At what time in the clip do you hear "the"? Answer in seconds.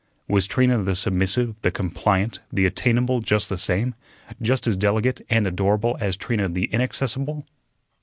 0.81-0.95, 1.61-1.69, 2.51-2.65, 3.49-3.57, 6.49-6.65